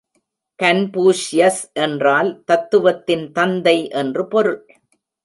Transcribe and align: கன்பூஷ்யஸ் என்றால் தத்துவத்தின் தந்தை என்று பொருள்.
கன்பூஷ்யஸ் 0.59 1.59
என்றால் 1.73 2.43
தத்துவத்தின் 2.45 3.31
தந்தை 3.31 3.89
என்று 3.89 4.27
பொருள். 4.27 4.59